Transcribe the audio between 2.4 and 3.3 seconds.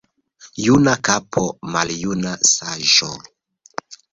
saĝo.